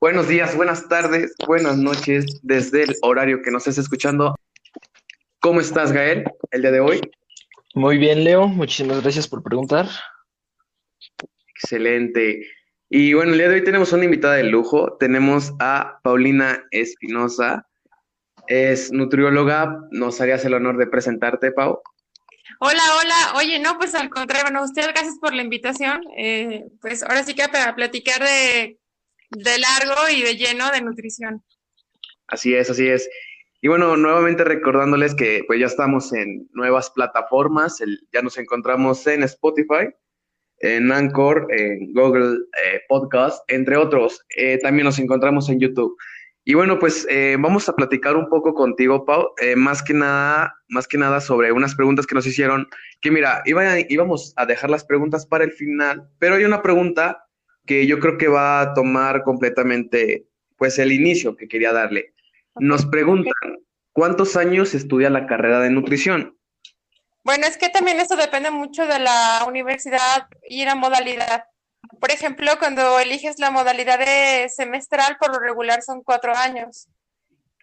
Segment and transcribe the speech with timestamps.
[0.00, 4.36] Buenos días, buenas tardes, buenas noches, desde el horario que nos estés escuchando.
[5.40, 7.00] ¿Cómo estás, Gael, el día de hoy?
[7.74, 8.46] Muy bien, Leo.
[8.46, 9.88] Muchísimas gracias por preguntar.
[11.48, 12.46] Excelente.
[12.88, 14.96] Y bueno, el día de hoy tenemos una invitada de lujo.
[15.00, 17.66] Tenemos a Paulina Espinosa.
[18.46, 19.80] Es nutrióloga.
[19.90, 21.82] ¿Nos harías el honor de presentarte, Pau?
[22.60, 23.32] Hola, hola.
[23.34, 26.02] Oye, no, pues al contrario, bueno, usted gracias por la invitación.
[26.16, 28.78] Eh, pues ahora sí que para platicar de
[29.30, 31.42] de largo y de lleno de nutrición.
[32.26, 33.08] Así es, así es.
[33.60, 39.24] Y bueno, nuevamente recordándoles que pues ya estamos en nuevas plataformas, ya nos encontramos en
[39.24, 39.88] Spotify,
[40.58, 44.24] en Anchor, en Google eh, Podcast, entre otros.
[44.36, 45.96] Eh, también nos encontramos en YouTube.
[46.44, 50.88] Y bueno, pues eh, vamos a platicar un poco contigo, Pau, más que nada, más
[50.88, 52.68] que nada sobre unas preguntas que nos hicieron,
[53.02, 57.27] que mira, iba, íbamos a dejar las preguntas para el final, pero hay una pregunta
[57.68, 62.14] que yo creo que va a tomar completamente pues el inicio que quería darle.
[62.56, 63.32] Nos preguntan,
[63.92, 66.36] ¿cuántos años estudia la carrera de nutrición?
[67.22, 71.44] Bueno, es que también eso depende mucho de la universidad y la modalidad.
[72.00, 76.88] Por ejemplo, cuando eliges la modalidad de semestral, por lo regular son cuatro años.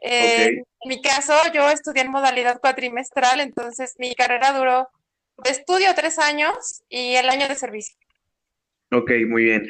[0.01, 4.87] En mi caso, yo estudié en modalidad cuatrimestral, entonces mi carrera duró
[5.43, 7.97] de estudio tres años y el año de servicio.
[8.95, 9.69] Ok, muy bien.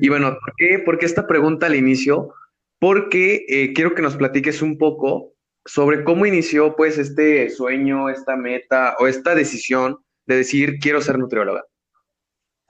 [0.00, 0.38] Y bueno,
[0.84, 2.34] ¿por qué, esta pregunta al inicio?
[2.78, 5.32] Porque eh, quiero que nos platiques un poco
[5.64, 11.18] sobre cómo inició pues este sueño, esta meta o esta decisión de decir quiero ser
[11.18, 11.64] nutrióloga.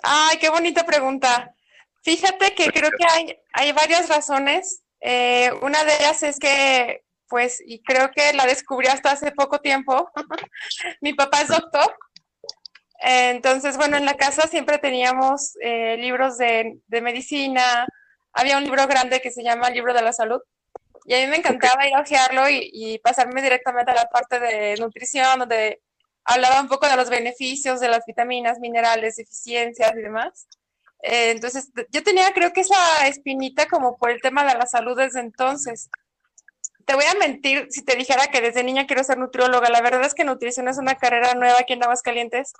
[0.03, 1.53] Ay, qué bonita pregunta.
[2.05, 4.84] Fíjate que creo que hay, hay varias razones.
[5.01, 9.59] Eh, una de ellas es que, pues, y creo que la descubrí hasta hace poco
[9.59, 10.09] tiempo,
[11.01, 11.93] mi papá es doctor
[13.00, 17.86] entonces, bueno, en la casa siempre teníamos eh, libros de, medicina,
[18.33, 20.41] había un libro grande que se llama el Libro de la Salud,
[21.05, 24.76] y a mí me encantaba ir a ojearlo y, pasarme directamente a la parte de
[24.76, 25.81] nutrición, donde
[26.25, 30.48] hablaba un poco de los beneficios de las vitaminas, minerales, eficiencias y demás.
[31.03, 34.97] Eh, entonces, yo tenía creo que esa espinita como por el tema de la salud
[34.97, 35.88] desde entonces.
[36.86, 39.69] Te voy a mentir si te dijera que desde niña quiero ser nutrióloga.
[39.70, 42.52] La verdad es que nutrición es una carrera nueva aquí en Aguascalientes.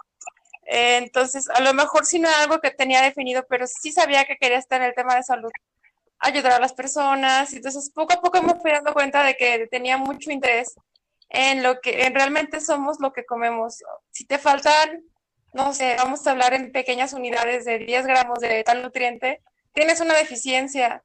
[0.67, 4.25] Eh, entonces, a lo mejor sí no era algo que tenía definido, pero sí sabía
[4.25, 5.51] que quería estar en el tema de salud,
[6.19, 7.53] ayudar a las personas.
[7.53, 10.75] Entonces, poco a poco me fui dando cuenta de que tenía mucho interés
[11.29, 13.79] en lo que en realmente somos lo que comemos.
[14.11, 15.05] Si te faltan,
[15.53, 19.41] no sé, vamos a hablar en pequeñas unidades de 10 gramos de tal nutriente,
[19.73, 21.05] tienes una deficiencia.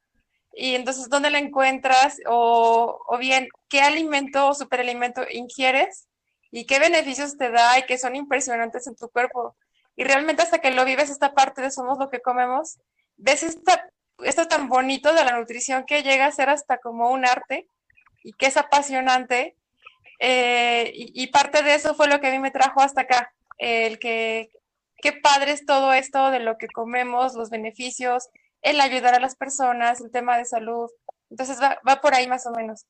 [0.53, 2.17] Y entonces, ¿dónde la encuentras?
[2.28, 6.07] O, o bien, ¿qué alimento o superalimento ingieres?
[6.51, 9.56] y qué beneficios te da y que son impresionantes en tu cuerpo.
[9.95, 12.78] Y realmente hasta que lo vives esta parte de somos lo que comemos,
[13.16, 13.89] ves esta,
[14.23, 17.68] esto tan bonito de la nutrición que llega a ser hasta como un arte
[18.23, 19.56] y que es apasionante.
[20.19, 23.97] Eh, y, parte de eso fue lo que a mí me trajo hasta acá, el
[23.97, 24.51] que
[24.97, 28.29] qué padre es todo esto de lo que comemos, los beneficios,
[28.61, 30.89] el ayudar a las personas, el tema de salud.
[31.29, 32.85] Entonces va, va por ahí más o menos.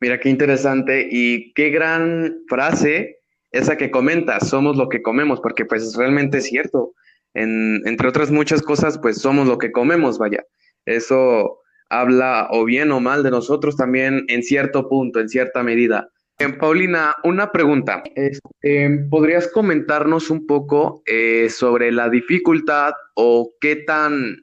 [0.00, 3.18] Mira qué interesante y qué gran frase
[3.50, 6.92] esa que comentas, somos lo que comemos, porque pues realmente es cierto.
[7.34, 10.44] En, entre otras muchas cosas, pues somos lo que comemos, vaya.
[10.84, 16.10] Eso habla o bien o mal de nosotros también en cierto punto, en cierta medida.
[16.38, 18.02] Eh, Paulina, una pregunta.
[18.14, 24.36] Este, ¿Podrías comentarnos un poco eh, sobre la dificultad o qué tan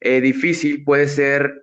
[0.00, 1.62] eh, difícil puede ser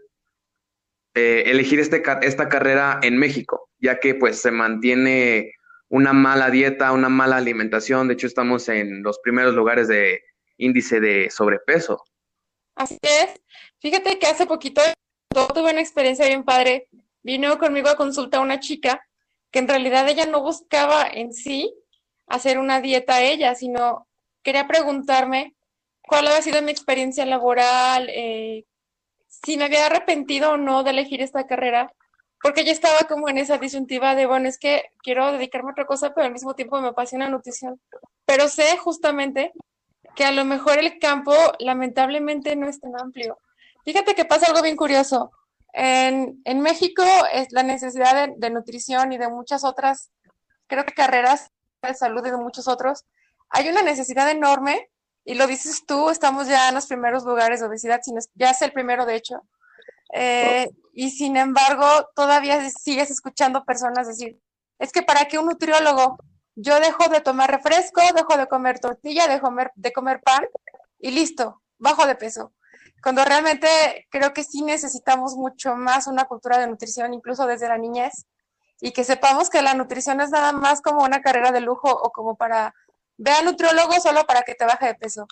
[1.15, 5.51] eh, elegir este, esta carrera en México, ya que pues se mantiene
[5.89, 8.07] una mala dieta, una mala alimentación.
[8.07, 10.21] De hecho, estamos en los primeros lugares de
[10.57, 12.03] índice de sobrepeso.
[12.75, 13.41] Así es.
[13.79, 14.81] Fíjate que hace poquito
[15.29, 16.87] tuve una experiencia bien padre.
[17.23, 19.01] Vino conmigo a consulta una chica
[19.51, 21.73] que en realidad ella no buscaba en sí
[22.27, 24.07] hacer una dieta ella, sino
[24.43, 25.56] quería preguntarme
[26.07, 28.65] cuál había sido mi experiencia laboral, eh,
[29.27, 31.91] si me había arrepentido o no de elegir esta carrera,
[32.41, 35.85] porque ya estaba como en esa disyuntiva de, bueno, es que quiero dedicarme a otra
[35.85, 37.79] cosa, pero al mismo tiempo me apasiona nutrición.
[38.25, 39.53] Pero sé justamente
[40.15, 43.37] que a lo mejor el campo lamentablemente no es tan amplio.
[43.85, 45.31] Fíjate que pasa algo bien curioso.
[45.73, 50.11] En, en México es la necesidad de, de, nutrición y de muchas otras,
[50.67, 51.51] creo que carreras
[51.83, 53.05] de salud y de muchos otros,
[53.49, 54.89] hay una necesidad enorme
[55.27, 57.99] y lo dices tú, estamos ya en los primeros lugares de obesidad,
[58.35, 59.41] ya es el primero de hecho.
[60.13, 61.85] Eh, y sin embargo,
[62.15, 64.39] todavía sigues escuchando personas decir,
[64.79, 66.17] es que para qué un nutriólogo,
[66.55, 70.47] yo dejo de tomar refresco, dejo de comer tortilla, dejo de comer pan
[70.97, 72.53] y listo, bajo de peso.
[73.03, 73.67] cuando realmente
[74.09, 78.27] creo que sí necesitamos mucho más una cultura de nutrición, incluso desde la niñez,
[78.79, 82.11] y que sepamos que la nutrición es nada más como una carrera de lujo o
[82.11, 82.73] como para,
[83.17, 85.27] ve al nutriólogo solo para que te baje de peso.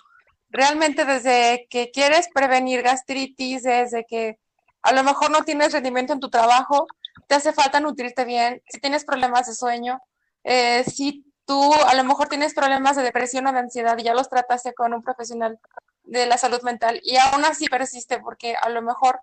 [0.50, 4.38] Realmente desde que quieres prevenir gastritis, desde que
[4.82, 6.86] a lo mejor no tienes rendimiento en tu trabajo,
[7.26, 10.00] te hace falta nutrirte bien, si tienes problemas de sueño,
[10.44, 14.14] eh, si tú a lo mejor tienes problemas de depresión o de ansiedad y ya
[14.14, 15.58] los trataste con un profesional
[16.04, 19.20] de la salud mental y aún así persiste porque a lo mejor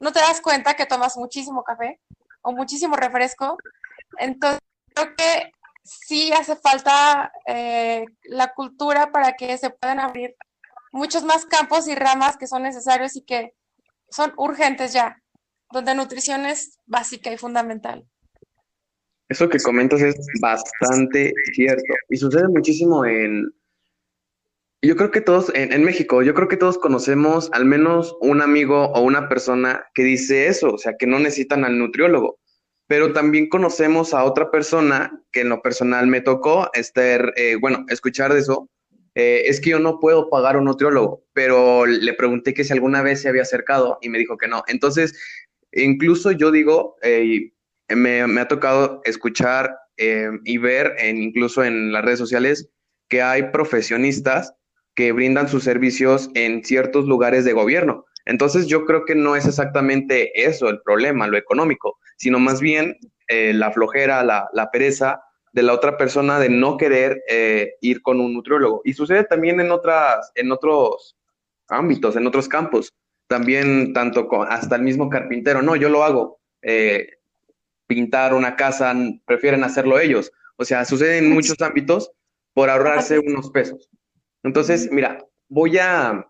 [0.00, 2.00] no te das cuenta que tomas muchísimo café
[2.42, 3.56] o muchísimo refresco.
[4.18, 4.60] Entonces,
[4.94, 5.52] creo que
[5.86, 10.34] sí hace falta eh, la cultura para que se puedan abrir
[10.92, 13.54] muchos más campos y ramas que son necesarios y que
[14.10, 15.22] son urgentes ya,
[15.70, 18.06] donde nutrición es básica y fundamental.
[19.28, 23.44] Eso que comentas es bastante cierto y sucede muchísimo en,
[24.82, 28.92] yo creo que todos, en, México, yo creo que todos conocemos al menos un amigo
[28.92, 32.38] o una persona que dice eso, o sea, que no necesitan al nutriólogo,
[32.86, 37.84] pero también conocemos a otra persona que en lo personal me tocó estar, eh, bueno,
[37.88, 38.68] escuchar de eso.
[39.14, 43.02] Eh, es que yo no puedo pagar un nutriólogo, pero le pregunté que si alguna
[43.02, 44.62] vez se había acercado y me dijo que no.
[44.68, 45.18] Entonces,
[45.72, 47.52] incluso yo digo, eh,
[47.88, 52.68] me, ha tocado escuchar y ver, en, incluso en las redes sociales,
[53.08, 54.52] que hay profesionistas
[54.94, 58.04] que brindan sus servicios en ciertos lugares de gobierno.
[58.26, 62.98] Entonces yo creo que no es exactamente eso el problema, lo económico, sino más bien
[63.28, 68.20] eh, la flojera, la, pereza de la otra persona de no querer eh, ir con
[68.20, 68.82] un nutriólogo.
[68.84, 71.16] Y sucede también en, otras, en otros
[71.68, 72.92] ámbitos, en otros campos.
[73.28, 76.40] También tanto con, hasta el mismo carpintero, no, yo lo hago.
[76.62, 77.08] Eh,
[77.86, 78.94] pintar una casa,
[79.24, 80.32] prefieren hacerlo ellos.
[80.56, 82.10] O sea, sucede en muchos ámbitos
[82.54, 83.88] por ahorrarse unos pesos.
[84.42, 86.26] Entonces, mira, voy a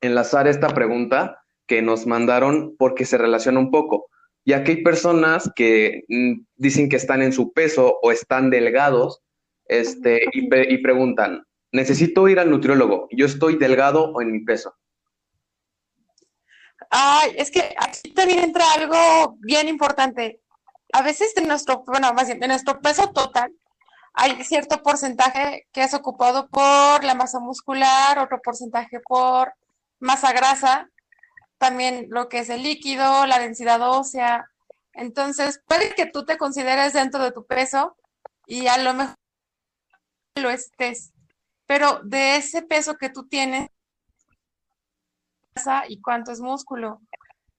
[0.00, 4.08] enlazar esta pregunta que nos mandaron porque se relaciona un poco,
[4.44, 9.20] ya que hay personas que mm, dicen que están en su peso o están delgados
[9.66, 14.74] este, y, preguntan, necesito ir al nutriólogo, yo estoy delgado o en mi peso.
[16.88, 20.40] Ay, es que aquí también entra algo bien importante.
[20.94, 23.52] A veces de nuestro, bueno, más bien, de nuestro peso total,
[24.14, 29.52] hay cierto porcentaje que es ocupado por la masa muscular, otro porcentaje por
[30.00, 30.88] masa grasa,
[31.58, 34.50] también lo que es el líquido, la densidad ósea.
[34.92, 37.96] Entonces, puede que tú te consideres dentro de tu peso
[38.46, 39.16] y a lo mejor
[40.36, 41.12] lo estés,
[41.66, 43.68] pero de ese peso que tú tienes
[45.88, 47.00] y cuánto es músculo.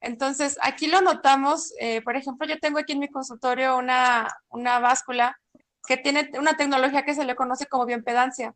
[0.01, 4.79] Entonces, aquí lo notamos, eh, por ejemplo, yo tengo aquí en mi consultorio una, una
[4.79, 5.37] báscula
[5.85, 8.55] que tiene una tecnología que se le conoce como bioimpedancia,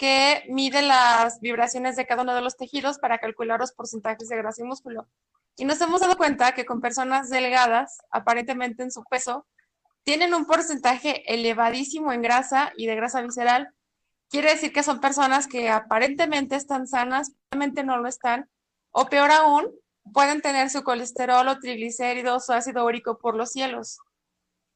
[0.00, 4.36] que mide las vibraciones de cada uno de los tejidos para calcular los porcentajes de
[4.38, 5.06] grasa y músculo.
[5.56, 9.46] Y nos hemos dado cuenta que con personas delgadas, aparentemente en su peso,
[10.02, 13.74] tienen un porcentaje elevadísimo en grasa y de grasa visceral.
[14.30, 18.48] Quiere decir que son personas que aparentemente están sanas, realmente no lo están,
[18.92, 19.68] o peor aún,
[20.14, 23.98] pueden tener su colesterol o triglicéridos o ácido úrico por los cielos.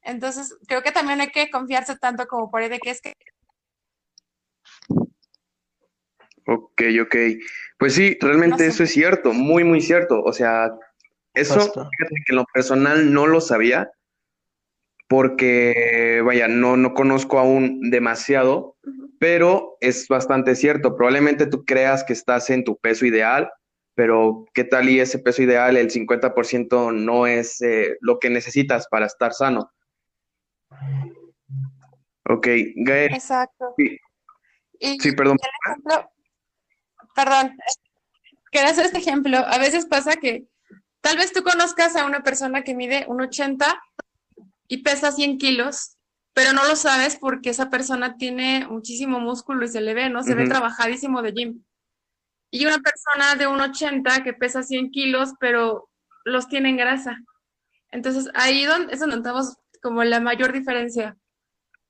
[0.02, 3.14] Entonces, creo que también hay que confiarse tanto como por que es que...
[6.46, 7.16] Ok, ok.
[7.78, 10.22] Pues sí, realmente eso es cierto, muy, muy cierto.
[10.22, 10.72] O sea,
[11.34, 13.90] eso, fíjate que en lo personal no lo sabía,
[15.08, 18.76] porque, vaya, no, no conozco aún demasiado,
[19.18, 20.96] pero es bastante cierto.
[20.96, 23.50] Probablemente tú creas que estás en tu peso ideal,
[23.94, 28.88] pero ¿qué tal y ese peso ideal, el 50% no es eh, lo que necesitas
[28.88, 29.70] para estar sano?
[32.28, 33.14] Ok, Gael.
[33.14, 33.74] Exacto.
[33.76, 35.36] Sí, perdón.
[37.14, 37.56] Perdón,
[38.50, 39.38] quiero hacer este ejemplo.
[39.38, 40.46] A veces pasa que
[41.00, 43.82] tal vez tú conozcas a una persona que mide un 80
[44.68, 45.96] y pesa 100 kilos,
[46.32, 50.22] pero no lo sabes porque esa persona tiene muchísimo músculo y se le ve, ¿no?
[50.22, 51.64] Se ve trabajadísimo de gym.
[52.50, 55.90] Y una persona de un 80 que pesa 100 kilos, pero
[56.24, 57.18] los tiene en grasa.
[57.90, 61.16] Entonces ahí donde, es donde notamos como la mayor diferencia.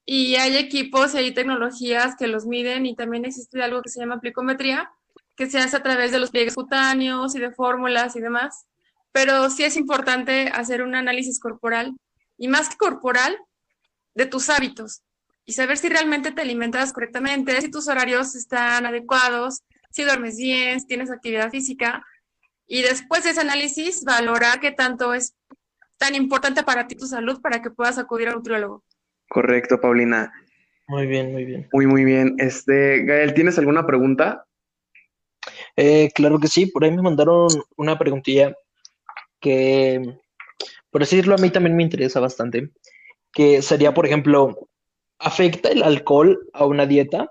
[0.07, 4.01] Y hay equipos y hay tecnologías que los miden y también existe algo que se
[4.01, 4.91] llama plicometría,
[5.37, 8.67] que se hace a través de los pliegues cutáneos y de fórmulas y demás.
[9.13, 11.95] Pero sí es importante hacer un análisis corporal
[12.37, 13.39] y más que corporal,
[14.15, 15.03] de tus hábitos
[15.45, 20.81] y saber si realmente te alimentas correctamente, si tus horarios están adecuados, si duermes bien,
[20.81, 22.03] si tienes actividad física.
[22.67, 25.35] Y después de ese análisis, valorar qué tanto es
[25.99, 28.83] tan importante para ti tu salud para que puedas acudir al nutriólogo.
[29.29, 30.33] Correcto, Paulina.
[30.87, 31.69] Muy bien, muy bien.
[31.73, 32.37] Muy, muy bien.
[32.39, 34.47] Este, Gael, ¿tienes alguna pregunta?
[35.77, 38.55] Eh, claro que sí, por ahí me mandaron una preguntilla
[39.41, 40.19] que,
[40.91, 42.71] por decirlo, a mí también me interesa bastante,
[43.33, 44.69] que sería, por ejemplo,
[45.19, 47.31] ¿afecta el alcohol a una dieta?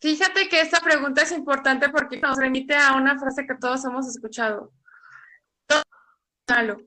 [0.00, 4.06] Fíjate que esta pregunta es importante porque nos remite a una frase que todos hemos
[4.08, 4.72] escuchado.
[5.66, 5.82] Todo
[6.48, 6.78] malo.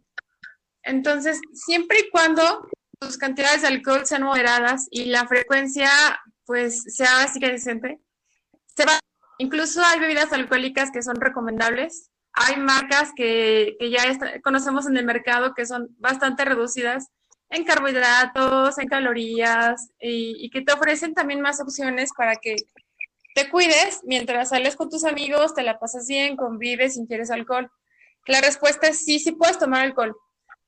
[0.84, 2.68] Entonces, siempre y cuando
[3.00, 5.90] tus cantidades de alcohol sean moderadas y la frecuencia
[6.46, 8.00] pues sea así que decente,
[8.76, 9.00] se va.
[9.38, 12.10] Incluso hay bebidas alcohólicas que son recomendables.
[12.34, 14.04] Hay marcas que, que ya
[14.44, 17.12] conocemos en el mercado que son bastante reducidas
[17.52, 22.56] en carbohidratos, en calorías y, que te ofrecen también más opciones para que
[23.36, 27.70] te cuides mientras sales con tus amigos, te la pasas bien, convives, quieres alcohol.
[28.26, 30.16] La respuesta es sí, sí puedes tomar alcohol.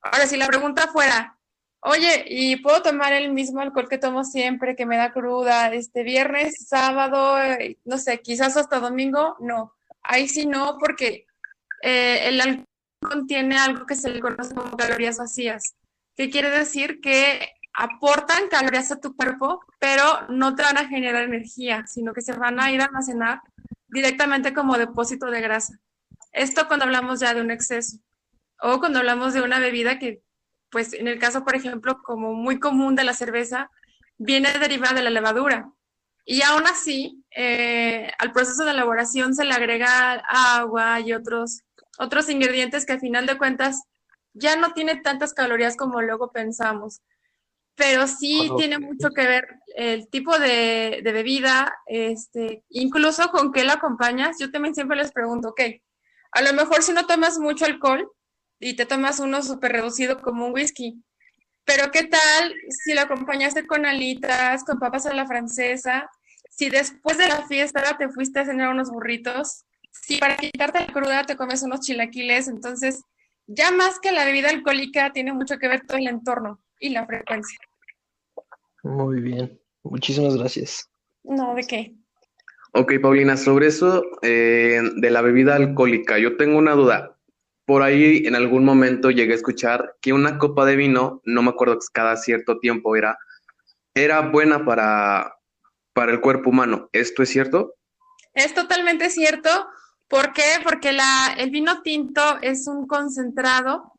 [0.02, 1.38] Ahora, si la pregunta fuera,
[1.84, 6.02] oye, ¿y puedo tomar el mismo alcohol que tomo siempre, que me da cruda, este
[6.02, 9.36] viernes, sábado, eh, no sé, quizás hasta domingo?
[9.40, 11.26] No, ahí sí no, porque
[11.82, 12.66] eh, el alcohol
[13.00, 15.74] contiene algo que se le conoce como calorías vacías.
[16.16, 17.00] ¿Qué quiere decir?
[17.00, 22.22] Que aportan calorías a tu cuerpo, pero no te van a generar energía, sino que
[22.22, 23.40] se van a ir a almacenar
[23.88, 25.78] directamente como depósito de grasa.
[26.32, 27.98] Esto cuando hablamos ya de un exceso
[28.60, 30.22] o cuando hablamos de una bebida que,
[30.74, 33.70] pues en el caso, por ejemplo, como muy común de la cerveza,
[34.18, 35.72] viene derivada de la levadura.
[36.26, 41.62] Y aún así, eh, al proceso de elaboración se le agrega agua y otros,
[41.98, 43.84] otros ingredientes que al final de cuentas
[44.32, 47.00] ya no tiene tantas calorías como luego pensamos
[47.76, 53.74] pero sí tiene mucho que ver el tipo de, bebida, este, incluso con qué la
[53.74, 54.38] acompañas.
[54.38, 55.60] Yo también siempre les pregunto, ok,
[56.32, 58.08] a lo mejor si no tomas mucho alcohol
[58.60, 61.02] y te tomas uno súper reducido como un whisky,
[61.64, 66.10] pero ¿qué tal si lo acompañaste con alitas, con papas a la francesa?
[66.50, 70.86] Si después de la fiesta te fuiste a cenar unos burritos, si para quitarte la
[70.86, 73.02] cruda te comes unos chilaquiles, entonces
[73.46, 77.06] ya más que la bebida alcohólica tiene mucho que ver todo el entorno y la
[77.06, 77.58] frecuencia.
[78.82, 80.90] Muy bien, muchísimas gracias.
[81.22, 81.94] No, ¿de qué?
[82.72, 87.13] Ok, Paulina, sobre eso eh, de la bebida alcohólica, yo tengo una duda.
[87.66, 91.50] Por ahí en algún momento llegué a escuchar que una copa de vino, no me
[91.50, 93.18] acuerdo cada cierto tiempo era,
[93.94, 95.36] era buena para,
[95.94, 96.90] para el cuerpo humano.
[96.92, 97.74] ¿Esto es cierto?
[98.34, 99.48] Es totalmente cierto.
[100.08, 100.60] ¿Por qué?
[100.62, 103.92] Porque la, el vino tinto es un concentrado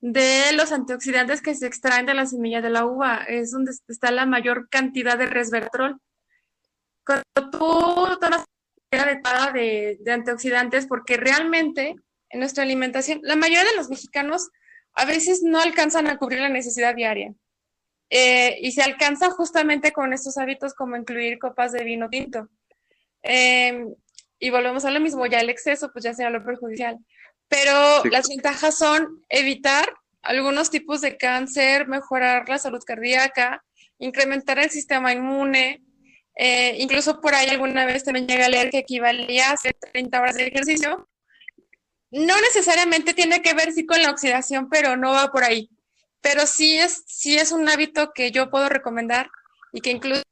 [0.00, 3.18] de los antioxidantes que se extraen de la semilla de la uva.
[3.28, 6.00] Es donde está la mayor cantidad de resveratrol.
[7.06, 8.44] Cuando tú tomas
[8.92, 11.96] una adecuada de, de antioxidantes, porque realmente
[12.32, 14.50] en nuestra alimentación, la mayoría de los mexicanos
[14.94, 17.32] a veces no alcanzan a cubrir la necesidad diaria.
[18.10, 22.48] Eh, y se alcanza justamente con estos hábitos como incluir copas de vino tinto.
[23.22, 23.86] Eh,
[24.38, 26.98] y volvemos a lo mismo, ya el exceso pues ya sea lo perjudicial.
[27.48, 33.62] Pero las ventajas son evitar algunos tipos de cáncer, mejorar la salud cardíaca,
[33.98, 35.82] incrementar el sistema inmune.
[36.36, 40.20] Eh, incluso por ahí alguna vez también llegué a leer que equivalía a hacer 30
[40.20, 41.08] horas de ejercicio.
[42.12, 45.70] No necesariamente tiene que ver sí con la oxidación, pero no va por ahí.
[46.20, 49.28] Pero sí es, sí es un hábito que yo puedo recomendar
[49.72, 50.22] y que incluso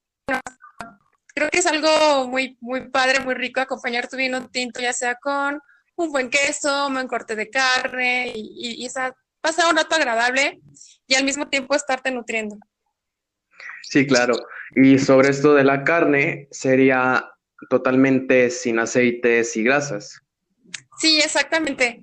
[1.34, 5.14] creo que es algo muy, muy padre, muy rico acompañar tu vino tinto, ya sea
[5.14, 5.58] con
[5.96, 10.60] un buen queso, un buen corte de carne y, esa, pasar un rato agradable
[11.06, 12.56] y al mismo tiempo estarte nutriendo.
[13.82, 14.34] Sí, claro.
[14.76, 17.30] Y sobre esto de la carne, sería
[17.68, 20.20] totalmente sin aceites y grasas.
[21.00, 22.02] Sí, exactamente.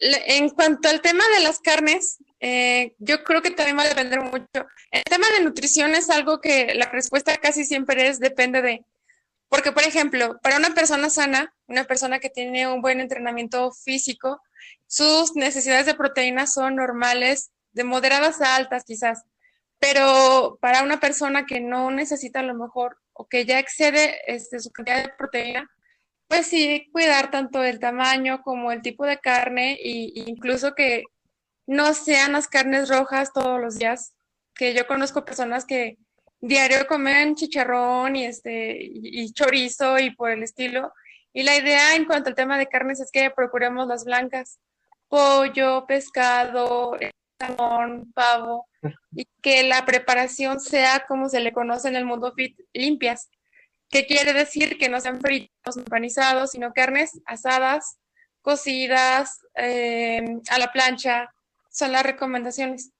[0.00, 4.20] En cuanto al tema de las carnes, eh, yo creo que también va a depender
[4.20, 4.66] mucho.
[4.90, 8.84] El tema de nutrición es algo que la respuesta casi siempre es depende de.
[9.48, 14.40] Porque, por ejemplo, para una persona sana, una persona que tiene un buen entrenamiento físico,
[14.88, 19.22] sus necesidades de proteínas son normales, de moderadas a altas quizás.
[19.78, 24.58] Pero para una persona que no necesita a lo mejor o que ya excede este,
[24.58, 25.70] su cantidad de proteína,
[26.32, 31.04] pues sí, cuidar tanto el tamaño como el tipo de carne e incluso que
[31.66, 34.14] no sean las carnes rojas todos los días,
[34.54, 35.98] que yo conozco personas que
[36.40, 40.94] diario comen chicharrón y, este, y, chorizo y por el estilo.
[41.34, 44.58] Y la idea en cuanto al tema de carnes es que procuremos las blancas,
[45.08, 46.96] pollo, pescado,
[47.38, 48.66] salmón, pavo,
[49.14, 53.28] y que la preparación sea como se le conoce en el mundo fit, limpias.
[53.92, 54.78] ¿Qué quiere decir?
[54.78, 57.98] Que no sean fritos, empanizados, sino carnes asadas,
[58.40, 61.30] cocidas, eh, a la plancha,
[61.70, 62.90] son las recomendaciones.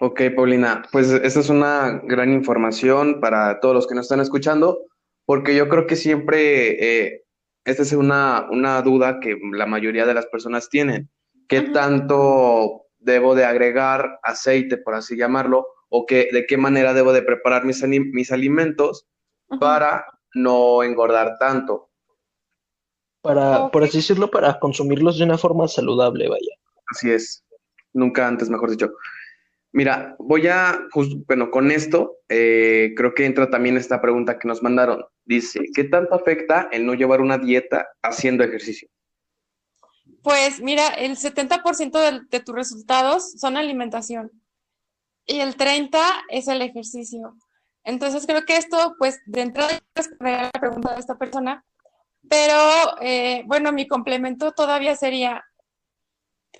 [0.00, 4.80] Ok, Paulina, pues esa es una gran información para todos los que nos están escuchando,
[5.24, 7.24] porque yo creo que siempre eh,
[7.64, 11.08] esta es una, una duda que la mayoría de las personas tienen.
[11.48, 17.14] ¿Qué tanto debo de agregar aceite, por así llamarlo, o que, de qué manera debo
[17.14, 19.06] de preparar mis, mis alimentos
[19.60, 21.90] para no engordar tanto?
[23.22, 26.54] Para, por así decirlo, para consumirlos de una forma saludable, vaya.
[26.90, 27.44] Así es,
[27.92, 28.92] nunca antes, mejor dicho.
[29.72, 30.78] Mira, voy a,
[31.26, 35.04] bueno, con esto eh, creo que entra también esta pregunta que nos mandaron.
[35.24, 38.88] Dice, ¿qué tanto afecta el no llevar una dieta haciendo ejercicio?
[40.22, 44.30] Pues mira, el 70% de, de tus resultados son alimentación
[45.26, 45.98] y el 30%
[46.28, 47.36] es el ejercicio.
[47.84, 51.64] Entonces creo que esto, pues de entrada, es la pregunta de esta persona,
[52.28, 52.56] pero
[53.00, 55.44] eh, bueno, mi complemento todavía sería,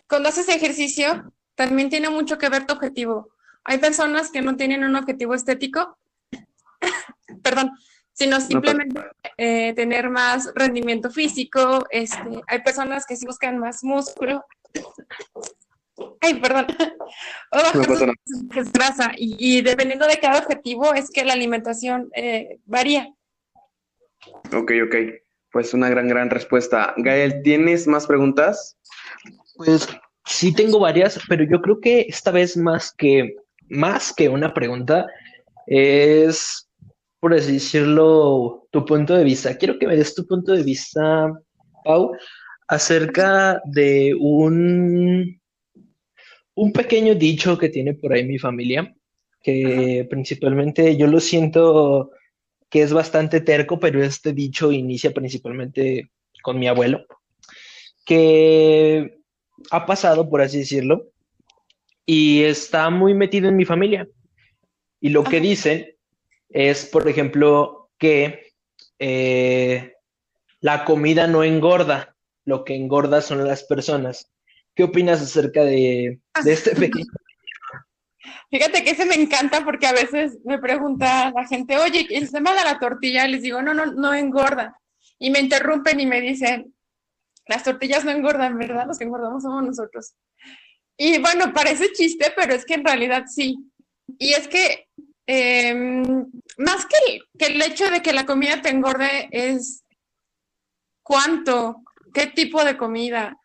[0.09, 3.31] cuando haces ejercicio, también tiene mucho que ver tu objetivo.
[3.65, 5.99] Hay personas que no tienen un objetivo estético,
[7.43, 7.73] perdón,
[8.13, 9.01] sino simplemente
[9.39, 11.85] eh, tener más rendimiento físico.
[11.91, 14.45] Este, hay personas que sí buscan más músculo.
[16.21, 16.67] Ay, perdón.
[17.51, 19.13] O grasa.
[19.17, 23.15] Y, dependiendo de cada objetivo, es que la alimentación eh, varía.
[24.53, 24.97] Ok, ok.
[25.53, 26.95] Pues una gran, gran respuesta.
[26.97, 28.77] Gael, ¿tienes más preguntas?
[29.57, 29.89] Pues
[30.27, 33.37] Sí tengo varias, pero yo creo que esta vez más que,
[33.69, 35.07] más que una pregunta,
[35.67, 36.69] es,
[37.21, 39.57] por así decirlo, tu punto de vista.
[39.57, 41.31] Quiero que me des tu punto de vista,
[41.85, 42.13] Pau,
[42.69, 45.39] acerca de un,
[46.55, 48.95] un pequeño dicho que tiene por ahí mi familia,
[49.43, 52.11] que principalmente yo lo siento
[52.71, 56.11] que es bastante terco, pero este dicho inicia principalmente
[56.43, 57.07] con mi abuelo,
[58.05, 59.19] que
[59.71, 61.09] ha pasado, por así decirlo,
[62.07, 64.09] y está muy metido en mi familia.
[65.01, 65.95] Y lo que dicen
[66.51, 68.53] es, por ejemplo, que
[68.99, 69.95] eh,
[70.61, 74.34] la comida no engorda, lo que engorda son las personas.
[74.75, 77.07] ¿Qué opinas acerca de, este pequeño?
[78.51, 82.55] Fíjate que ese me encanta porque a veces me pregunta la gente, oye, ¿el tema
[82.55, 83.27] de la tortilla?
[83.27, 84.81] Y les digo, no, no, no engorda.
[85.19, 86.75] Y me interrumpen y me dicen,
[87.47, 88.87] las tortillas no engordan, ¿verdad?
[88.87, 90.15] Los que engordamos somos nosotros.
[90.97, 93.57] Y bueno, parece chiste, pero es que en realidad sí.
[94.19, 94.87] Y es que
[95.27, 96.27] em,
[96.59, 99.85] más que que el hecho de que la comida te engorde es
[101.03, 103.39] cuánto, qué tipo de comida.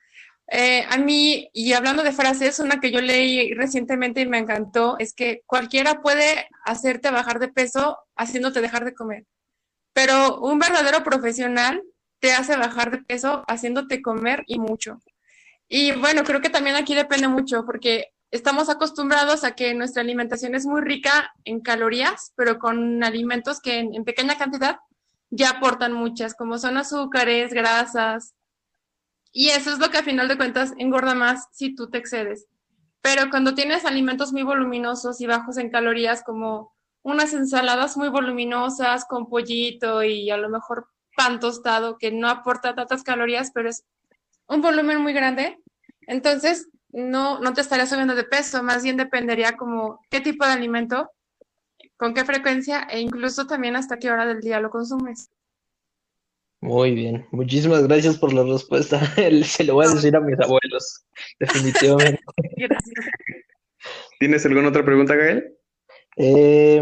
[0.52, 4.98] Eh, a mí, y hablando de frases, una que yo leí recientemente y me encantó,
[4.98, 9.26] es que cualquiera puede hacerte bajar de peso haciéndote dejar de comer,
[9.94, 11.84] pero un verdadero profesional
[12.20, 15.00] te hace bajar de peso haciéndote comer y mucho.
[15.68, 20.56] Y bueno, creo que también aquí depende mucho porque estamos acostumbrados a que nuestra alimentación
[20.56, 24.80] es muy rica en calorías, pero con alimentos que en, pequeña cantidad
[25.30, 28.34] ya aportan muchas, como son azúcares, grasas.
[29.32, 32.48] Y eso es lo que a final de cuentas engorda más si tú te excedes.
[33.02, 39.06] Pero cuando tienes alimentos muy voluminosos y bajos en calorías, como unas ensaladas muy voluminosas
[39.06, 43.86] con pollito y a lo mejor pan tostado que no aporta tantas calorías, pero es
[44.48, 45.60] un volumen muy grande,
[46.02, 50.54] entonces no, no te estaría subiendo de peso, más bien dependería como qué tipo de
[50.54, 51.12] alimento,
[51.98, 55.30] con qué frecuencia e incluso también hasta qué hora del día lo consumes.
[56.62, 59.00] Muy bien, muchísimas gracias por la respuesta.
[59.44, 61.06] Se lo voy a decir a mis abuelos,
[61.40, 62.22] definitivamente.
[64.20, 65.56] ¿Tienes alguna otra pregunta, Gael?
[66.18, 66.82] Eh,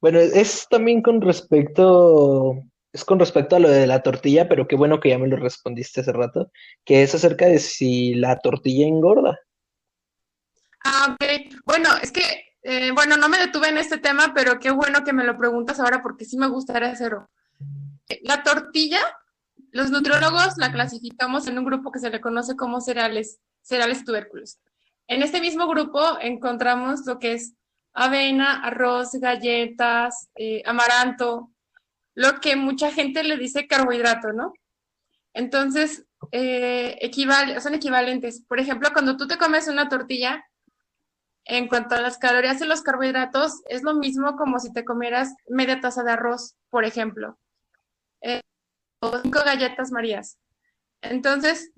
[0.00, 2.60] bueno, es también con respecto,
[2.92, 5.36] es con respecto a lo de la tortilla, pero qué bueno que ya me lo
[5.36, 6.50] respondiste hace rato,
[6.84, 9.38] que es acerca de si la tortilla engorda.
[10.84, 11.54] Ah, ok.
[11.64, 12.22] Bueno, es que,
[12.64, 15.78] eh, bueno, no me detuve en este tema, pero qué bueno que me lo preguntas
[15.78, 17.30] ahora porque sí me gustaría hacerlo.
[18.22, 19.00] La tortilla,
[19.70, 24.58] los nutriólogos la clasificamos en un grupo que se le conoce como cereales, cereales tubérculos.
[25.08, 27.54] En este mismo grupo encontramos lo que es
[27.92, 31.50] avena, arroz, galletas, eh, amaranto,
[32.14, 34.52] lo que mucha gente le dice carbohidrato, ¿no?
[35.34, 37.10] Entonces, eh,
[37.60, 38.42] son equivalentes.
[38.46, 40.44] Por ejemplo, cuando tú te comes una tortilla,
[41.44, 45.34] en cuanto a las calorías y los carbohidratos, es lo mismo como si te comieras
[45.48, 47.38] media taza de arroz, por ejemplo,
[48.22, 48.40] eh,
[49.00, 50.38] o cinco galletas marías.
[51.02, 51.72] Entonces,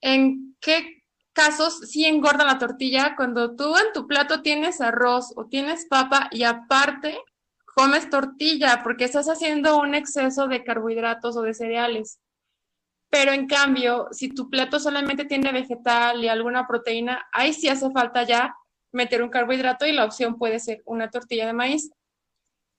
[0.00, 5.46] ¿en qué casos sí engorda la tortilla cuando tú en tu plato tienes arroz o
[5.46, 7.18] tienes papa y aparte
[7.64, 12.20] comes tortilla porque estás haciendo un exceso de carbohidratos o de cereales.
[13.10, 17.90] Pero en cambio, si tu plato solamente tiene vegetal y alguna proteína, ahí sí hace
[17.90, 18.54] falta ya
[18.92, 21.90] meter un carbohidrato y la opción puede ser una tortilla de maíz.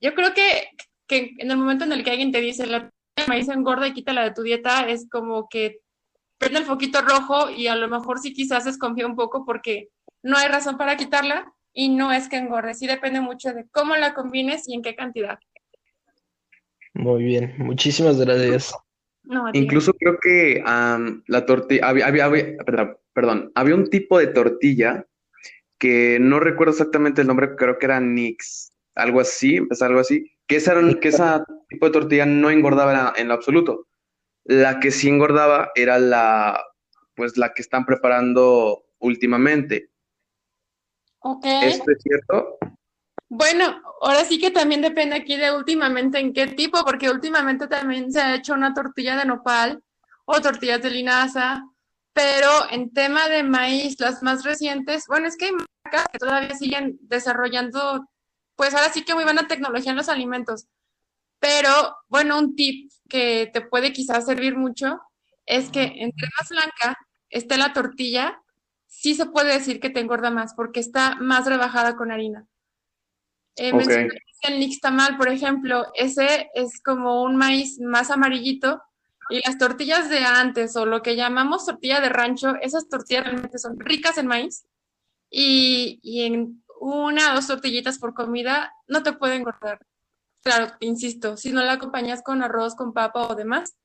[0.01, 0.69] Yo creo que,
[1.08, 3.93] que en el momento en el que alguien te dice la el maíz engorda y
[3.93, 5.80] quítala de tu dieta, es como que
[6.38, 9.89] prende el foquito rojo y a lo mejor sí quizás desconfía un poco porque
[10.21, 13.95] no hay razón para quitarla y no es que engorde, sí depende mucho de cómo
[13.95, 15.39] la combines y en qué cantidad.
[16.93, 18.73] Muy bien, muchísimas gracias.
[19.54, 20.63] Incluso creo que
[21.28, 22.30] la tortilla, había,
[23.13, 25.06] perdón, había un tipo de tortilla
[25.78, 30.32] que no recuerdo exactamente el nombre, creo que era Nix, algo así, es algo así,
[30.47, 31.45] que esa, que esa
[31.76, 33.88] tipo de tortilla no engordaba en, lo absoluto.
[34.44, 36.64] La que sí engordaba era la,
[37.16, 39.92] pues la que están preparando últimamente.
[41.20, 41.46] Ok.
[41.46, 42.58] ¿Esto es cierto?
[43.28, 48.12] Bueno, ahora sí que también depende aquí de últimamente en qué tipo, porque últimamente también
[48.12, 49.84] se ha hecho una tortilla de nopal
[50.26, 51.64] o tortillas de linaza,
[52.14, 56.56] pero en tema de maíz, las más recientes, bueno, es que hay marcas que todavía
[56.56, 58.08] siguen desarrollando,
[58.56, 60.68] pues ahora sí que muy buena tecnología en los alimentos.
[61.39, 65.00] Pero bueno, un tip que te puede quizás servir mucho
[65.45, 66.98] es que entre más blanca
[67.30, 68.41] esté la tortilla,
[68.88, 72.48] sí se puede decir que te engorda más porque está más rebajada con harina.
[73.58, 73.71] Eh,
[74.41, 78.82] el nixtamal, por ejemplo, ese es como un maíz más amarillito
[79.30, 83.58] y las tortillas de antes o lo que llamamos tortilla de rancho, esas tortillas realmente
[83.58, 84.65] son ricas en maíz
[85.30, 89.80] y, en una o dos tortillitas por comida no te pueden engordar.
[90.46, 93.76] Claro, insisto, si no la acompañas con arroz, con papa o demás,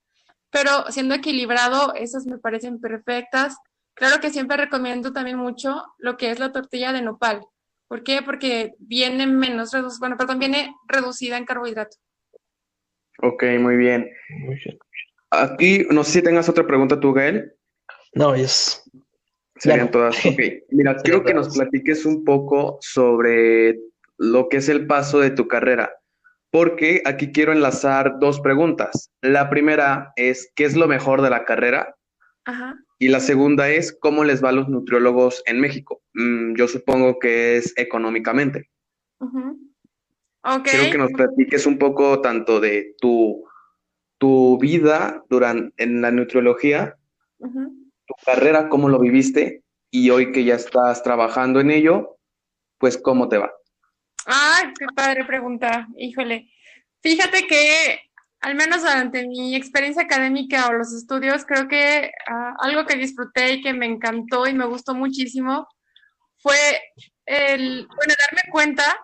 [0.51, 3.57] pero siendo equilibrado, esas me parecen perfectas.
[3.94, 7.40] Claro que siempre recomiendo también mucho lo que es la tortilla de nopal.
[7.88, 8.20] ¿Por qué?
[8.23, 11.96] Porque viene menos reducida, bueno, perdón, viene reducida en carbohidrato.
[13.23, 14.11] Ok, muy bien.
[15.31, 17.55] Aquí, no sé si tengas otra pregunta tú, Gael.
[18.12, 18.83] No, es.
[19.57, 20.14] Serían todas.
[20.27, 23.79] Ok, mira, quiero que nos platiques un poco sobre
[24.18, 25.90] lo que es el paso de tu carrera,
[26.50, 29.10] porque aquí quiero enlazar dos preguntas.
[29.20, 31.94] La primera es, ¿qué es lo mejor de la carrera?
[32.44, 32.76] Ajá.
[32.98, 36.02] Y la segunda es, ¿cómo les va a los nutriólogos en México?
[36.12, 38.68] Mm, yo supongo que es económicamente.
[40.64, 43.44] Quiero que nos platiques un poco tanto de tu,
[44.18, 46.96] tu vida durante, en la nutriología,
[47.38, 52.18] tu carrera, cómo lo viviste, y hoy que ya estás trabajando en ello,
[52.78, 53.50] pues cómo te va.
[54.26, 56.50] Ay, qué padre pregunta, híjole.
[57.02, 58.00] Fíjate que
[58.40, 63.52] al menos durante mi experiencia académica o los estudios, creo que ah, algo que disfruté
[63.54, 65.68] y que me encantó y me gustó muchísimo
[66.38, 66.56] fue
[67.26, 68.98] el, bueno, darme cuenta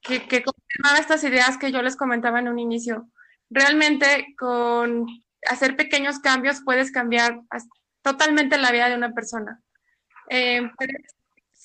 [0.00, 3.08] que, que confirmaba estas ideas que yo les comentaba en un inicio.
[3.50, 5.06] Realmente con
[5.48, 7.40] hacer pequeños cambios puedes cambiar
[8.02, 9.60] totalmente la vida de una persona.
[10.28, 10.70] Eh,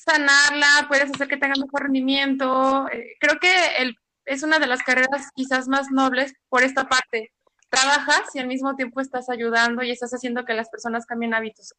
[0.06, 2.88] sanarla, puedes hacer que tenga mejor rendimiento.
[2.92, 7.32] Eh, creo que el es una de las carreras quizás más nobles por esta parte.
[7.70, 11.74] Trabajas y al mismo tiempo estás ayudando y estás haciendo que las personas cambien hábitos.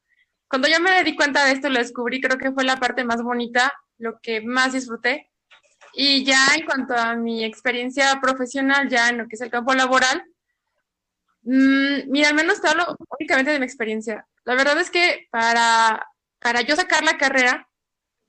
[0.49, 3.23] Cuando yo me di cuenta de esto, lo descubrí, creo que fue la parte más
[3.23, 5.31] bonita, lo que más disfruté.
[5.93, 9.75] Y ya en cuanto a mi experiencia profesional, ya en lo que es el campo
[9.75, 10.25] laboral,
[11.43, 14.27] mmm, mira, al menos te hablo únicamente de mi experiencia.
[14.45, 16.07] La verdad es que para,
[16.39, 17.68] para yo sacar la carrera,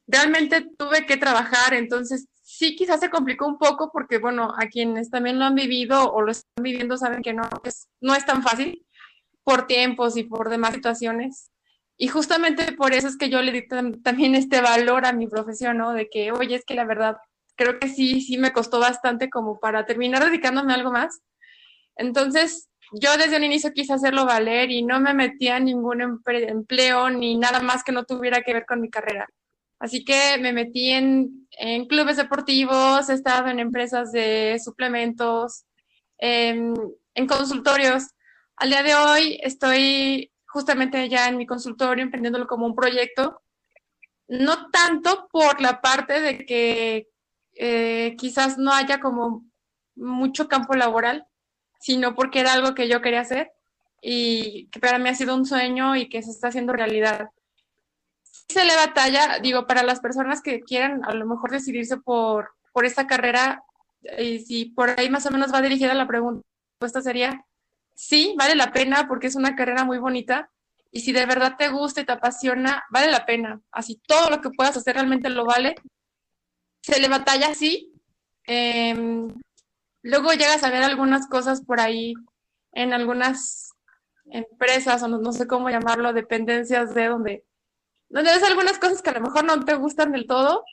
[0.09, 5.09] realmente tuve que trabajar, entonces sí quizás se complicó un poco porque, bueno, a quienes
[5.09, 8.41] también lo han vivido o lo están viviendo saben que no es, no es tan
[8.41, 8.85] fácil
[9.43, 11.51] por tiempos y por demás situaciones.
[11.95, 15.77] Y justamente por eso es que yo le di también este valor a mi profesión,
[15.77, 15.93] ¿no?
[15.93, 17.17] De que, oye, es que la verdad,
[17.55, 21.21] creo que sí, sí me costó bastante como para terminar dedicándome a algo más.
[21.95, 27.09] Entonces, yo desde un inicio quise hacerlo valer y no me metía en ningún empleo
[27.09, 29.27] ni nada más que no tuviera que ver con mi carrera.
[29.79, 31.47] Así que me metí en,
[31.87, 35.65] clubes deportivos, he estado en empresas de suplementos,
[36.17, 36.73] en,
[37.27, 38.07] consultorios.
[38.57, 43.41] Al día de hoy estoy justamente ya en mi consultorio emprendiéndolo como un proyecto,
[44.27, 47.07] no tanto por la parte de que
[47.55, 49.45] eh, quizás no haya como
[49.95, 51.25] mucho campo laboral,
[51.79, 53.51] sino porque era algo que yo quería hacer
[54.01, 57.31] y que para mí ha sido un sueño y que se está haciendo realidad
[58.47, 62.85] se le batalla, digo, para las personas que quieran a lo mejor decidirse por, por
[62.85, 63.63] esta carrera,
[64.17, 66.41] y si por ahí más o menos va dirigida la pregunta,
[66.79, 67.45] respuesta sería,
[67.93, 70.49] sí, vale la pena porque es una carrera muy bonita
[70.91, 73.61] y si de verdad te gusta y te apasiona, vale la pena.
[73.71, 75.75] Así todo lo que puedas hacer realmente lo vale.
[76.81, 77.93] Se le batalla, sí.
[78.45, 79.27] Em,
[80.01, 82.13] luego llegas a ver algunas cosas por ahí
[82.71, 83.73] en algunas
[84.31, 87.45] empresas o no sé cómo llamarlo, dependencias de donde
[88.09, 90.63] donde ves algunas cosas que a lo mejor no te gustan del todo,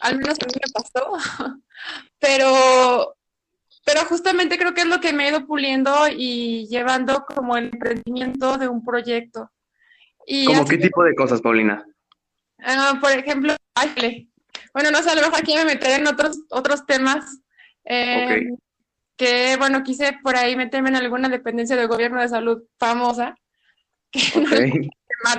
[0.00, 1.12] al menos a mí me pasó,
[2.18, 3.16] pero
[3.84, 7.66] pero justamente creo que es lo que me he ido puliendo y llevando como el
[7.66, 9.48] emprendimiento de un proyecto.
[10.26, 11.86] Y ¿Como qué tipo de cosas, Paulina?
[12.58, 14.28] Uh, por ejemplo, ay,
[14.74, 17.40] bueno, no sé, a lo mejor aquí me meteré en otros, otros temas.
[17.84, 18.48] Eh,
[19.16, 23.36] que, bueno, quise por ahí meterme en alguna dependencia del gobierno de salud famosa.
[24.10, 24.20] Que
[24.90, 24.90] no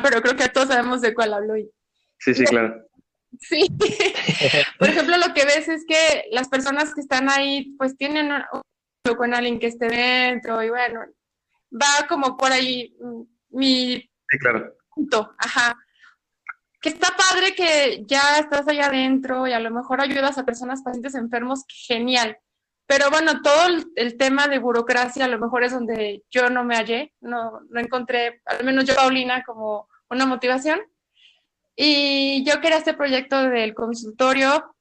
[0.02, 1.56] pero creo que todos sabemos de cuál hablo.
[2.20, 2.84] Sí, sí, claro.
[3.40, 3.68] Sí.
[4.80, 8.62] Por ejemplo, lo que ves es que las personas que están ahí, pues tienen un
[9.16, 11.02] con alguien que esté dentro y bueno,
[11.72, 14.10] va como por ahí mm, mi
[14.94, 15.34] punto.
[15.38, 15.78] Ajá.
[16.82, 20.84] Que está padre que ya estás allá adentro y a lo mejor ayudas a personas,
[20.84, 22.38] pacientes enfermos, genial.
[22.88, 26.78] Pero bueno, todo el, tema de burocracia a lo mejor es donde yo no me
[26.78, 30.80] hallé, no, encontré, al menos yo, Paulina, como una motivación.
[31.76, 34.73] Y yo quería este proyecto del consultorio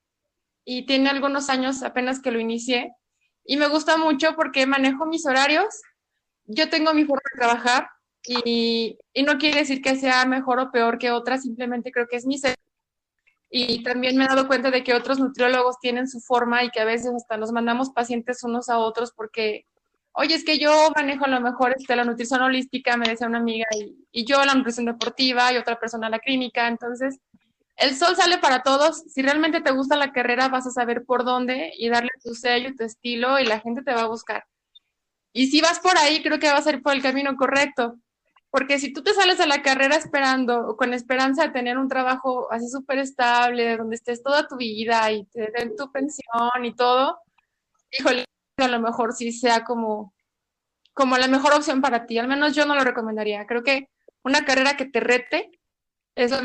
[0.64, 2.92] y tiene algunos años apenas que lo inicié.
[3.44, 5.82] Y me gusta mucho porque manejo mis horarios,
[6.44, 7.88] yo tengo mi forma de trabajar
[8.24, 12.16] y, y no quiere decir que sea mejor o peor que otras, simplemente creo que
[12.16, 12.54] es mi ser.
[13.50, 16.80] Y también me he dado cuenta de que otros nutriólogos tienen su forma y que
[16.80, 19.66] a veces hasta nos mandamos pacientes unos a otros porque
[20.16, 23.38] oye, es que yo manejo a lo mejor este, la nutrición holística, me decía una
[23.38, 23.66] amiga,
[24.12, 26.68] y, yo la nutrición deportiva y otra persona la clínica.
[26.68, 27.18] Entonces,
[27.76, 29.04] el sol sale para todos.
[29.08, 32.70] Si realmente te gusta la carrera, vas a saber por dónde y darle tu sello,
[32.76, 34.44] tu estilo, y la gente te va a buscar.
[35.34, 37.98] Y si vas por ahí, creo que vas a ir por el camino correcto.
[38.56, 41.90] Porque si tú te sales a la carrera esperando o con esperanza de tener un
[41.90, 46.74] trabajo así súper estable, donde estés toda tu vida y te den tu pensión y
[46.74, 47.18] todo,
[47.90, 48.24] híjole,
[48.56, 50.14] a lo mejor sí sea como,
[50.94, 52.16] como la mejor opción para ti.
[52.16, 53.46] Al menos yo no lo recomendaría.
[53.46, 53.90] Creo que
[54.24, 55.50] una carrera que te rete
[56.14, 56.40] es lo,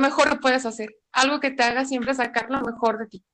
[0.00, 0.94] mejor, que puedes hacer.
[1.10, 3.24] Algo que te haga siempre sacar lo mejor de ti.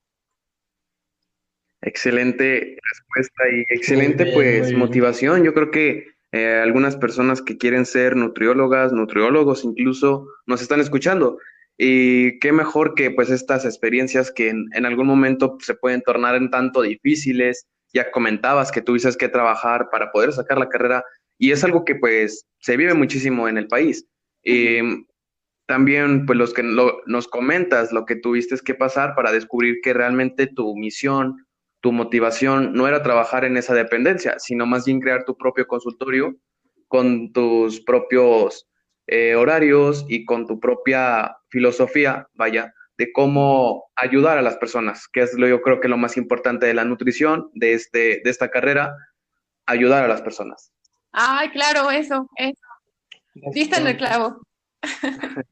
[1.83, 5.45] Excelente respuesta y excelente pues motivación.
[5.45, 11.39] Yo creo que eh, algunas personas que quieren ser nutriólogas, nutriólogos incluso, nos están escuchando.
[11.79, 16.35] Y qué mejor que pues estas experiencias que en, en algún momento se pueden tornar
[16.35, 21.05] en tanto difíciles, ya comentabas que tuviste que trabajar para poder sacar la carrera
[21.39, 24.07] y es algo que pues se vive muchísimo en el país.
[24.45, 25.05] Em,
[25.67, 30.47] también pues los que nos comentas lo que tuviste que pasar para descubrir que realmente
[30.47, 31.47] tu misión,
[31.83, 36.37] tu motivación no era trabajar en esa dependencia, sino más bien crear tu propio consultorio
[36.87, 38.69] con tus propios
[39.09, 45.23] eh, horarios y con tu propia filosofía, vaya, de cómo ayudar a las personas, que
[45.23, 48.49] es lo yo creo que lo más importante de la nutrición, de, este, de esta
[48.49, 48.95] carrera,
[49.67, 50.73] ayudar a las personas.
[51.11, 52.63] Ay, claro, eso, eso.
[53.53, 54.41] Diste en el clavo.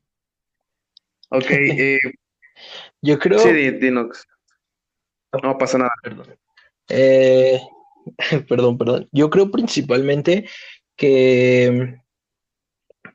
[1.30, 1.50] ok.
[1.50, 1.98] Eh,
[3.02, 3.40] yo creo...
[3.40, 4.26] Sí, Dinox.
[5.42, 5.92] No pasa nada.
[6.02, 6.36] Perdón.
[6.88, 7.60] Eh,
[8.48, 9.08] perdón, perdón.
[9.12, 10.48] Yo creo principalmente
[10.96, 11.96] que,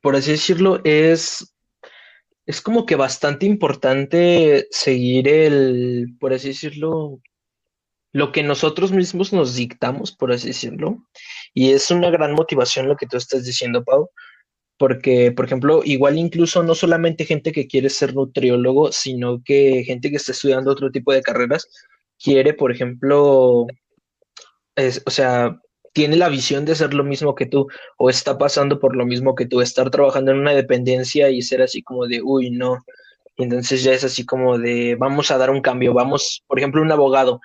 [0.02, 1.56] por así decirlo, es
[2.46, 7.20] es como que bastante importante seguir el, por así decirlo,
[8.12, 11.06] lo que nosotros mismos nos dictamos, por así decirlo.
[11.54, 14.10] Y es una gran motivación lo que tú estás diciendo, Pau,
[14.78, 20.12] porque, por ejemplo, igual incluso no solamente gente que quiere ser nutriólogo, sino que gente
[20.12, 21.68] que está estudiando otro tipo de carreras
[22.22, 25.60] quiere, por ejemplo, o sea,
[25.94, 29.34] tiene la visión de hacer lo mismo que tú o está pasando por lo mismo
[29.34, 32.84] que tú, estar trabajando en una dependencia y ser así como de, uy, no.
[33.38, 36.92] entonces ya es así como de, vamos a dar un cambio, vamos, por ejemplo, un
[36.92, 37.40] abogado,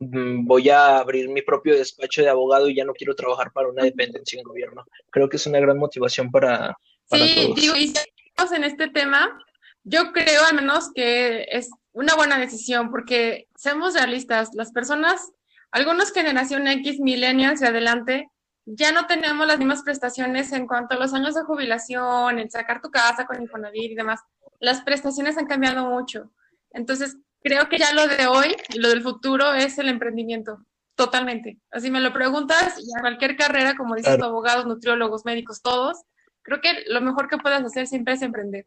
[0.00, 3.68] mm, voy a abrir mi propio despacho de abogado y ya no quiero trabajar para
[3.68, 4.84] una dependencia en gobierno.
[5.10, 6.76] Creo que es una gran motivación para,
[7.10, 9.38] sí, digo, y si estamos en este tema,
[9.84, 15.32] yo creo al menos que es una buena decisión porque seamos realistas, las personas
[15.70, 18.30] algunos generación X, millennials y adelante,
[18.66, 22.82] ya no tenemos las mismas prestaciones en cuanto a los años de jubilación, el sacar
[22.82, 24.20] tu casa con Infonavit y demás.
[24.60, 26.30] Las prestaciones han cambiado mucho.
[26.70, 30.58] Entonces, creo que ya lo de hoy y lo del futuro es el emprendimiento.
[30.96, 31.58] Totalmente.
[31.70, 36.02] Así me lo preguntas y a cualquier carrera, como dices, abogados, nutriólogos, médicos, todos,
[36.42, 38.66] creo que lo mejor que puedes hacer siempre es emprender.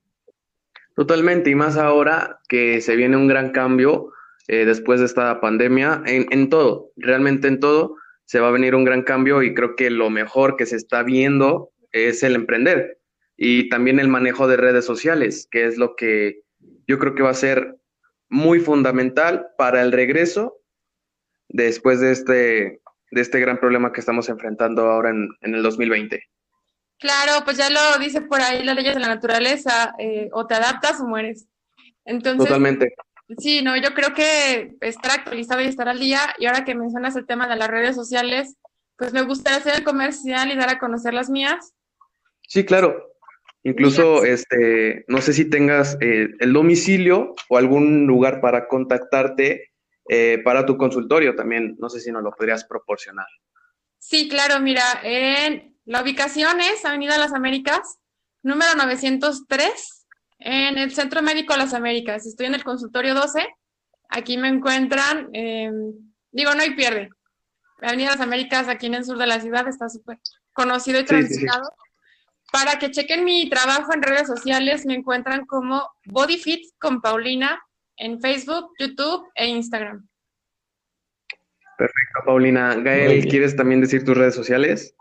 [1.00, 4.12] Totalmente, y más ahora que se viene un gran cambio
[4.50, 8.76] eh, después de esta pandemia, en, en todo, realmente en todo, se va a venir
[8.76, 13.00] un gran cambio y creo que lo mejor que se está viendo es el emprender
[13.38, 16.42] y también el manejo de redes sociales, que es lo que
[16.86, 17.78] yo creo que va a ser
[18.28, 20.58] muy fundamental para el regreso
[21.48, 22.82] después de este,
[23.12, 26.22] de este gran problema que estamos enfrentando ahora en, en el 2020.
[27.00, 30.56] Claro, pues ya lo dice por ahí las leyes de la naturaleza, eh, o te
[30.56, 31.48] adaptas o mueres.
[32.06, 32.94] Entonces, Totalmente
[33.38, 37.16] Sí, no, yo creo que estar actualizado y estar al día, y ahora que mencionas
[37.16, 38.58] el tema de las redes sociales,
[38.98, 41.74] pues me gustaría hacer el comercial y dar a conocer las mías.
[42.48, 43.06] Sí, claro.
[43.64, 49.72] Incluso, este, no sé si tengas eh, el domicilio o algún lugar para contactarte
[50.08, 51.76] eh, para tu consultorio también.
[51.78, 53.28] No sé si nos lo podrías proporcionar.
[54.00, 57.98] Sí, claro, mira, en la ubicación es Avenida Las Américas,
[58.44, 60.06] número 903,
[60.38, 62.28] en el Centro Médico Las Américas.
[62.28, 63.48] Estoy en el consultorio 12.
[64.10, 65.92] Aquí me encuentran, em,
[66.32, 67.10] digo, no hay pierde.
[67.82, 70.20] Avenida Las Américas, aquí en el sur de la ciudad, está súper
[70.54, 71.68] conocido y transitado.
[72.52, 77.60] Para que chequen mi trabajo en redes sociales, me encuentran como BodyFit con Paulina
[77.98, 80.08] en Facebook, YouTube e Instagram.
[81.80, 82.76] Perfecto, Paulina.
[82.76, 84.96] Gael, ¿quieres también decir tus redes sociales?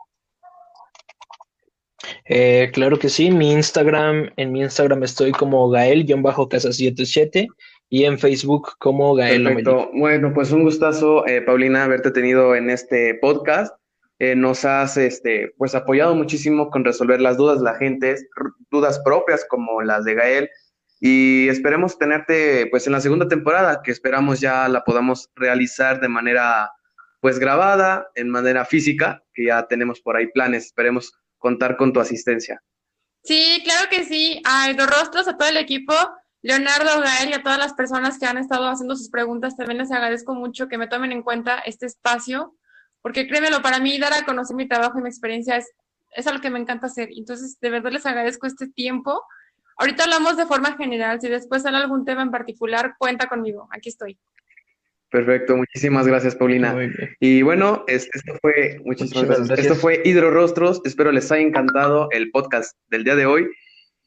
[2.31, 7.49] Eh, claro que sí, mi Instagram, en mi Instagram estoy como Gael-Casa77
[7.89, 9.65] y en Facebook como Gael.
[9.95, 13.75] Bueno, pues un gustazo, eh, Paulina, haberte tenido en este podcast.
[14.19, 18.17] Eh, nos has este, pues apoyado muchísimo con resolver las dudas de la gente,
[18.71, 20.51] dudas propias como las de Gael.
[21.01, 26.09] Y esperemos tenerte pues en la segunda temporada, que esperamos ya la podamos realizar de
[26.09, 26.71] manera
[27.21, 30.67] pues grabada, en manera física, que ya tenemos por ahí planes.
[30.67, 32.63] Esperemos contar con tu asistencia.
[33.23, 34.43] Sí, claro que sí.
[34.45, 35.95] A los rostros, a todo el equipo,
[36.43, 39.91] Leonardo, Gael y a todas las personas que han estado haciendo sus preguntas, también les
[39.91, 42.55] agradezco mucho que me tomen en cuenta este espacio,
[43.03, 45.71] porque créemelo, para mí dar a conocer mi trabajo y mi experiencia es,
[46.13, 47.09] es algo que me encanta hacer.
[47.17, 49.23] Entonces, de verdad les agradezco este tiempo.
[49.77, 53.89] Ahorita hablamos de forma general, si después sale algún tema en particular, cuenta conmigo, aquí
[53.89, 54.19] estoy.
[55.11, 56.77] Perfecto, muchísimas gracias, Paulina.
[57.19, 58.11] Y bueno, esto
[58.43, 59.59] fue, muchísimas gracias.
[59.59, 60.83] Esto fue Hidrorostros.
[60.85, 63.49] Espero les haya encantado el podcast del día de hoy.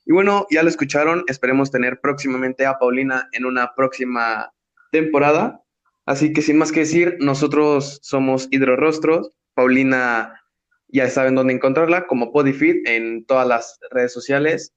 [0.05, 1.23] Y bueno, ya lo escucharon.
[1.27, 4.51] Esperemos tener próximamente a Paulina en una próxima
[4.91, 5.63] temporada.
[6.05, 9.31] Así que sin más que decir, nosotros somos Hidrorostros.
[9.55, 10.39] Paulina
[10.87, 14.73] ya saben dónde encontrarla como Podifit en todas las redes sociales.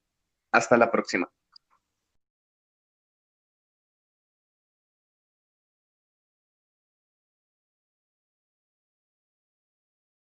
[0.53, 1.31] Hasta la próxima.